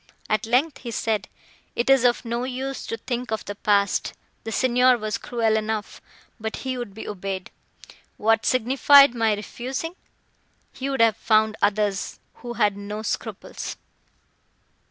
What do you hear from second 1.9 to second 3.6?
of no use to think of the